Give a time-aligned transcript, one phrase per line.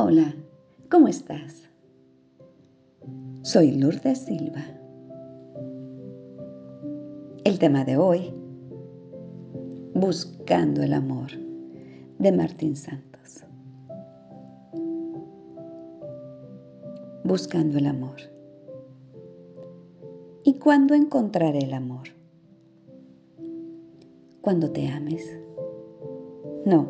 [0.00, 0.32] Hola,
[0.88, 1.68] ¿cómo estás?
[3.42, 4.64] Soy Lourdes Silva.
[7.42, 8.32] El tema de hoy,
[9.94, 11.32] Buscando el amor,
[12.20, 13.44] de Martín Santos.
[17.24, 18.20] Buscando el amor.
[20.44, 22.06] ¿Y cuándo encontraré el amor?
[24.42, 25.28] Cuando te ames.
[26.64, 26.86] No,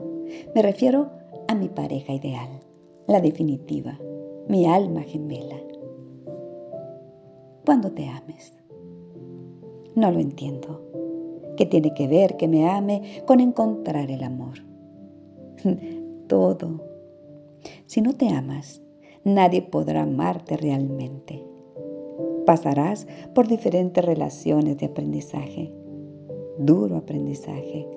[0.55, 1.11] me refiero
[1.49, 2.68] a mi pareja ideal,
[3.09, 3.99] la definitiva,
[4.49, 5.57] mi alma gemela.
[7.65, 8.55] Cuando te ames.
[9.95, 10.83] No lo entiendo.
[11.57, 14.59] ¿Qué tiene que ver que me ame con encontrar el amor?
[16.29, 16.85] Todo.
[17.87, 18.83] Si no te amas,
[19.25, 21.43] nadie podrá amarte realmente.
[22.45, 25.73] Pasarás por diferentes relaciones de aprendizaje,
[26.59, 27.89] duro aprendizaje,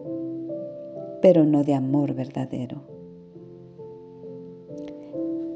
[1.21, 3.00] pero no de amor verdadero.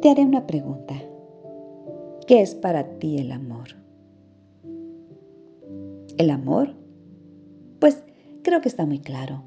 [0.05, 0.93] Te haré una pregunta.
[2.27, 3.69] ¿Qué es para ti el amor?
[6.19, 6.75] ¿El amor?
[7.79, 8.03] Pues
[8.43, 9.41] creo que está muy claro.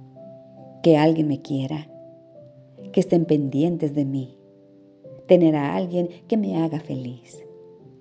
[0.83, 1.89] Que alguien me quiera,
[2.91, 4.37] que estén pendientes de mí,
[5.29, 7.41] tener a alguien que me haga feliz,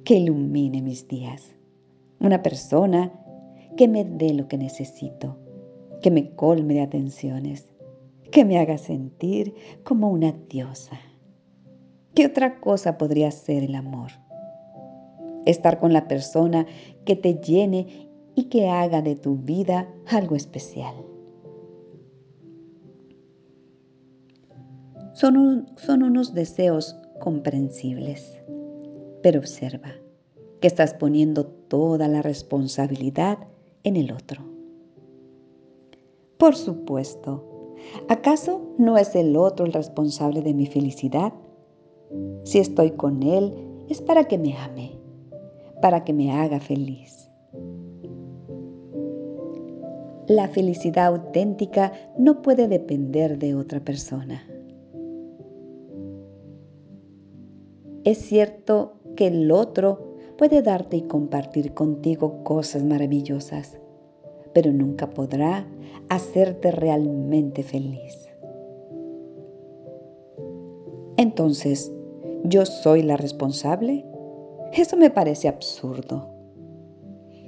[0.04, 1.54] que ilumine mis días,
[2.20, 3.14] una persona
[3.76, 5.38] que me dé lo que necesito,
[6.02, 7.68] que me colme de atenciones,
[8.32, 11.00] que me haga sentir como una diosa.
[12.18, 14.10] ¿Qué otra cosa podría ser el amor?
[15.46, 16.66] Estar con la persona
[17.06, 20.96] que te llene y que haga de tu vida algo especial.
[25.14, 28.42] Son, son unos deseos comprensibles,
[29.22, 29.92] pero observa
[30.60, 33.38] que estás poniendo toda la responsabilidad
[33.84, 34.44] en el otro.
[36.40, 37.76] Por supuesto,
[38.10, 41.32] ¿acaso no es el otro el responsable de mi felicidad?
[42.44, 43.54] Si estoy con Él
[43.90, 45.00] es para que me ame,
[45.82, 47.30] para que me haga feliz.
[50.28, 54.44] La felicidad auténtica no puede depender de otra persona.
[58.04, 63.80] Es cierto que el otro puede darte y compartir contigo cosas maravillosas,
[64.54, 65.66] pero nunca podrá
[66.10, 68.28] hacerte realmente feliz.
[71.18, 71.92] Entonces,
[72.50, 74.06] ¿Yo soy la responsable?
[74.72, 76.30] Eso me parece absurdo.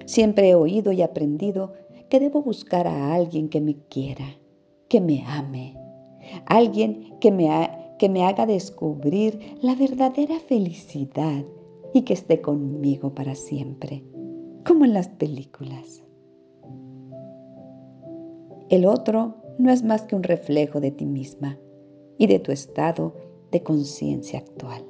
[0.06, 1.72] Siempre he oído y aprendido
[2.10, 4.26] que debo buscar a alguien que me quiera,
[4.90, 5.78] que me ame,
[6.46, 7.50] alguien que me,
[7.98, 11.46] que me haga descubrir la verdadera felicidad
[11.94, 14.04] y que esté conmigo para siempre,
[14.66, 16.04] como en las películas.
[18.68, 21.58] El otro no es más que un reflejo de ti misma
[22.18, 24.86] y de tu estado de conciencia actual.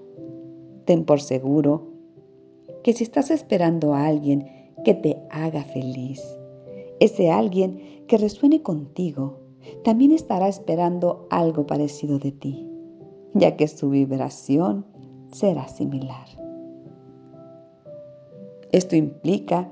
[0.85, 1.87] Ten por seguro
[2.83, 4.47] que si estás esperando a alguien
[4.83, 6.21] que te haga feliz,
[6.99, 9.39] ese alguien que resuene contigo,
[9.83, 12.67] también estará esperando algo parecido de ti,
[13.33, 14.85] ya que su vibración
[15.31, 16.27] será similar.
[18.71, 19.69] Esto implica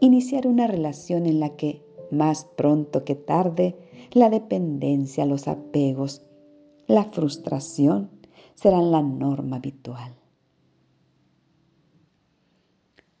[0.00, 3.76] iniciar una relación en la que, más pronto que tarde,
[4.12, 6.22] la dependencia, los apegos,
[6.86, 8.10] la frustración
[8.56, 10.12] serán la norma habitual.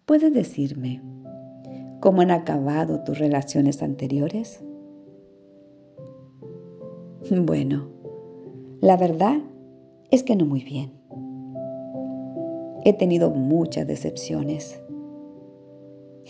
[0.04, 1.00] ¿Puedes decirme
[2.00, 4.64] cómo han acabado tus relaciones anteriores?
[7.30, 7.88] Bueno,
[8.80, 9.38] la verdad
[10.10, 10.92] es que no muy bien.
[12.84, 14.80] He tenido muchas decepciones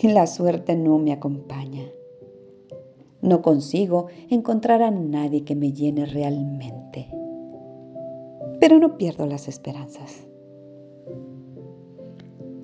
[0.03, 1.85] la suerte no me acompaña.
[3.21, 7.16] No consigo encontrar a nadie que me llene realmente
[8.59, 10.27] pero no pierdo las esperanzas.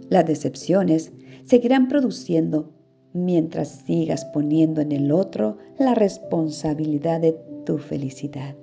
[0.09, 1.11] Las decepciones
[1.45, 2.71] seguirán produciendo
[3.13, 7.33] mientras sigas poniendo en el otro la responsabilidad de
[7.65, 8.55] tu felicidad.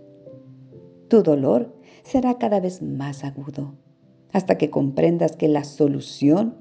[1.09, 3.75] Tu dolor será cada vez más agudo
[4.33, 6.55] hasta que comprendas que la solución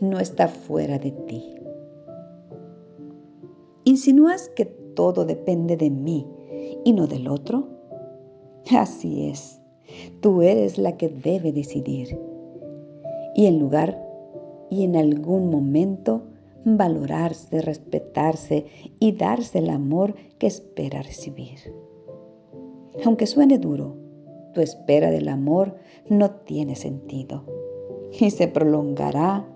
[0.00, 1.54] no está fuera de ti.
[3.84, 6.26] ¿Insinúas que todo depende de mí
[6.84, 7.68] y no del otro?
[8.70, 9.59] Así es.
[10.20, 12.18] Tú eres la que debe decidir.
[13.34, 13.98] Y en lugar
[14.70, 16.22] y en algún momento
[16.64, 18.66] valorarse, respetarse
[18.98, 21.58] y darse el amor que espera recibir.
[23.04, 23.96] Aunque suene duro,
[24.52, 25.76] tu espera del amor
[26.08, 27.44] no tiene sentido
[28.18, 29.46] y se prolongará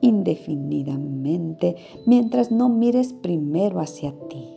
[0.00, 1.76] indefinidamente
[2.06, 4.48] mientras no mires primero hacia ti.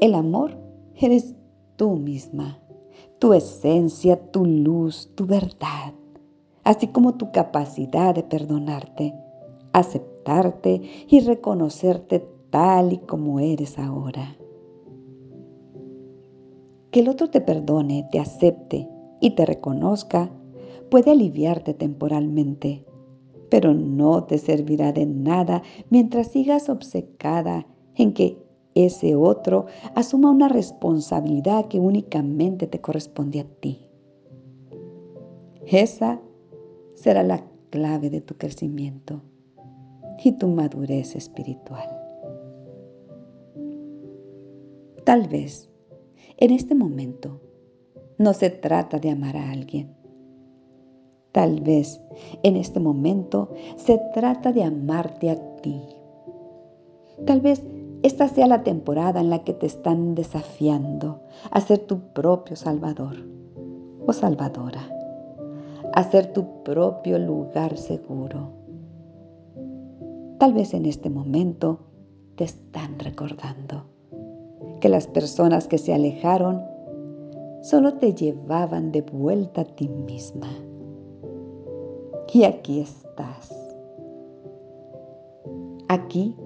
[0.00, 0.58] El amor
[0.96, 1.34] eres
[1.76, 2.60] tú misma
[3.18, 5.94] tu esencia, tu luz, tu verdad,
[6.64, 9.14] así como tu capacidad de perdonarte,
[9.72, 14.36] aceptarte y reconocerte tal y como eres ahora.
[16.90, 18.88] Que el otro te perdone, te acepte
[19.20, 20.30] y te reconozca
[20.90, 22.84] puede aliviarte temporalmente,
[23.50, 28.38] pero no te servirá de nada mientras sigas obcecada en que
[28.84, 33.86] ese otro asuma una responsabilidad que únicamente te corresponde a ti.
[35.66, 36.20] Esa
[36.94, 39.22] será la clave de tu crecimiento
[40.22, 41.88] y tu madurez espiritual.
[45.04, 45.68] Tal vez
[46.36, 47.40] en este momento
[48.18, 49.96] no se trata de amar a alguien.
[51.32, 52.00] Tal vez
[52.42, 55.80] en este momento se trata de amarte a ti.
[57.26, 57.62] Tal vez
[58.02, 63.16] esta sea la temporada en la que te están desafiando a ser tu propio Salvador
[64.06, 64.88] o Salvadora,
[65.92, 68.50] a ser tu propio lugar seguro.
[70.38, 71.80] Tal vez en este momento
[72.36, 73.84] te están recordando
[74.80, 76.62] que las personas que se alejaron
[77.62, 80.48] solo te llevaban de vuelta a ti misma.
[82.32, 83.52] Y aquí estás.
[85.88, 86.36] Aquí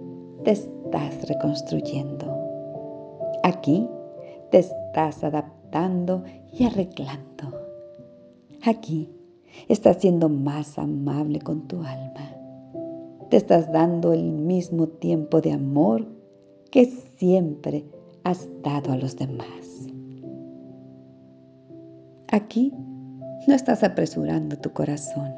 [0.45, 0.55] te
[0.93, 2.27] estás reconstruyendo.
[3.43, 3.89] Aquí
[4.51, 6.23] te estás adaptando
[6.53, 7.49] y arreglando.
[8.63, 9.11] Aquí
[9.69, 12.37] estás siendo más amable con tu alma.
[13.31, 16.07] Te estás dando el mismo tiempo de amor
[16.71, 16.85] que
[17.17, 17.87] siempre
[18.25, 19.89] has dado a los demás.
[22.31, 22.75] Aquí
[23.49, 25.35] no estás apresurando tu corazón.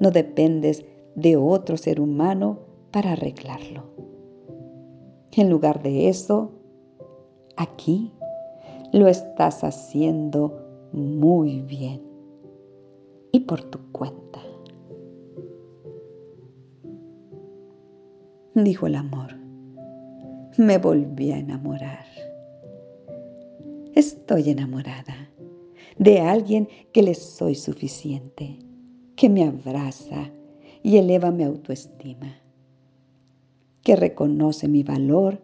[0.00, 0.82] No dependes
[1.14, 2.60] de otro ser humano
[2.90, 4.13] para arreglarlo.
[5.36, 6.52] En lugar de eso,
[7.56, 8.12] aquí
[8.92, 12.00] lo estás haciendo muy bien
[13.32, 14.40] y por tu cuenta.
[18.54, 19.34] Dijo el amor.
[20.56, 22.06] Me volví a enamorar.
[23.96, 25.30] Estoy enamorada
[25.98, 28.60] de alguien que le soy suficiente,
[29.16, 30.30] que me abraza
[30.84, 32.43] y eleva mi autoestima
[33.84, 35.42] que reconoce mi valor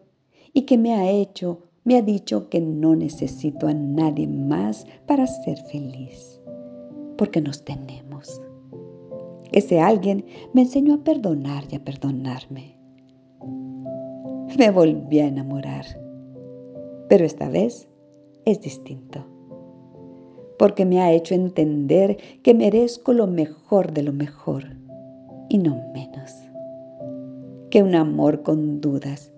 [0.52, 5.26] y que me ha hecho, me ha dicho que no necesito a nadie más para
[5.26, 6.40] ser feliz,
[7.16, 8.42] porque nos tenemos.
[9.52, 12.78] Ese alguien me enseñó a perdonar y a perdonarme.
[14.58, 15.84] Me volví a enamorar,
[17.08, 17.88] pero esta vez
[18.46, 19.26] es distinto,
[20.58, 24.64] porque me ha hecho entender que merezco lo mejor de lo mejor
[25.48, 26.49] y no menos
[27.70, 29.32] que un amor con dudas,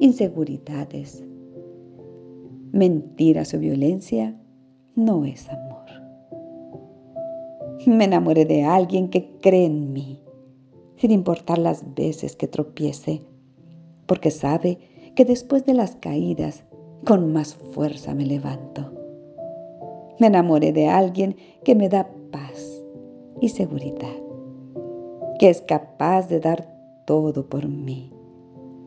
[0.00, 1.22] inseguridades,
[2.72, 4.34] mentiras o violencia
[4.96, 5.84] no es amor.
[7.86, 10.22] Me enamoré de alguien que cree en mí,
[10.96, 13.20] sin importar las veces que tropiece,
[14.06, 14.78] porque sabe
[15.14, 16.64] que después de las caídas,
[17.04, 18.90] con más fuerza me levanto.
[20.18, 22.82] Me enamoré de alguien que me da paz
[23.42, 24.16] y seguridad,
[25.38, 26.73] que es capaz de dar
[27.06, 28.12] todo por mí,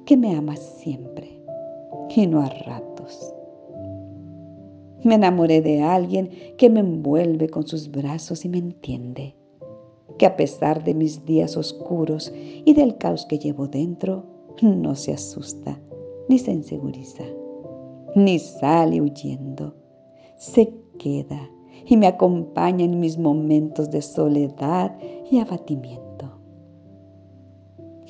[0.06, 1.42] que me ama siempre
[2.16, 3.34] y no a ratos.
[5.04, 9.36] Me enamoré de alguien que me envuelve con sus brazos y me entiende,
[10.18, 12.34] que a pesar de mis días oscuros
[12.66, 14.26] y del caos que llevo dentro,
[14.62, 15.80] no se asusta
[16.28, 17.24] ni se inseguriza,
[18.16, 19.76] ni sale huyendo,
[20.36, 21.50] se queda
[21.86, 24.98] y me acompaña en mis momentos de soledad
[25.32, 26.07] y abatimiento.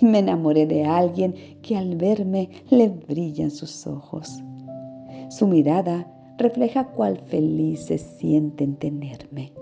[0.02, 4.44] Me enamoré de alguien que al verme le brillan sus ojos.
[5.30, 9.54] Su mirada refleja cuál feliz se siente en tenerme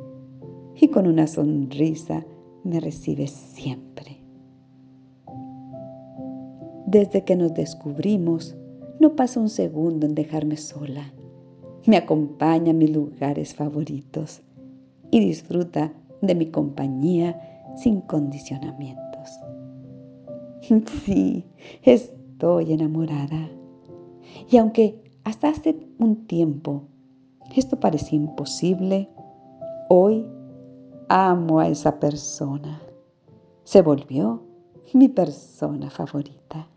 [0.75, 2.25] y con una sonrisa
[2.63, 4.22] me recibe siempre.
[6.86, 8.56] Desde que nos descubrimos,
[9.00, 11.13] no pasa un segundo en dejarme sola.
[11.86, 14.42] Me acompaña a mis lugares favoritos
[15.12, 19.06] y disfruta de mi compañía sin condicionamiento.
[21.06, 21.46] Sí,
[21.84, 23.50] estoy enamorada.
[24.50, 26.84] Y aunque hasta hace un tiempo
[27.56, 29.10] esto parecía imposible,
[29.90, 30.26] hoy
[31.08, 32.82] amo a esa persona.
[33.64, 34.44] Se volvió
[34.94, 36.68] mi persona favorita.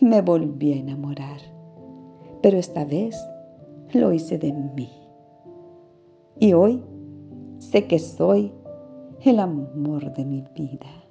[0.00, 1.40] Me volví a enamorar,
[2.42, 3.16] pero esta vez
[3.92, 4.90] lo hice de mí.
[6.38, 6.82] Y hoy
[7.58, 8.52] sé que soy
[9.22, 11.09] el amor de mi vida.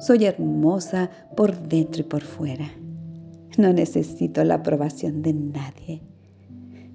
[0.00, 2.70] Soy hermosa por dentro y por fuera.
[3.58, 6.02] No necesito la aprobación de nadie.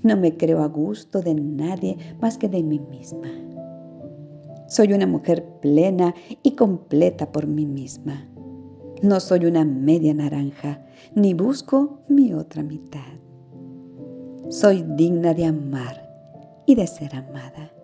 [0.02, 3.30] No me creo a gusto de nadie más que de mí misma.
[4.68, 8.28] Soy una mujer plena y completa por mí misma.
[9.04, 13.02] No soy una media naranja, ni busco mi otra mitad.
[14.50, 16.10] Soy digna de amar
[16.66, 17.75] y de ser amada.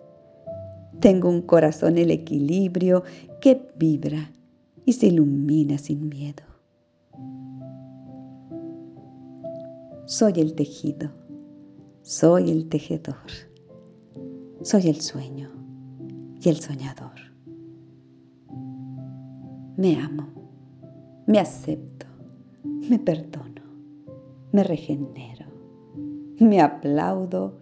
[1.02, 3.02] Tengo un corazón el equilibrio
[3.40, 4.30] que vibra
[4.84, 6.44] y se ilumina sin miedo.
[10.06, 11.10] Soy el tejido,
[12.02, 13.16] soy el tejedor,
[14.62, 15.50] soy el sueño
[16.40, 17.18] y el soñador.
[19.76, 20.28] Me amo,
[21.26, 22.06] me acepto,
[22.62, 23.62] me perdono,
[24.52, 25.46] me regenero,
[26.38, 27.58] me aplaudo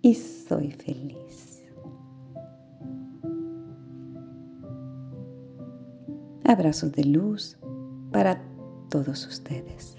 [0.00, 1.51] y soy feliz.
[6.52, 7.56] Abrazos de luz
[8.12, 8.38] para
[8.90, 9.96] todos ustedes.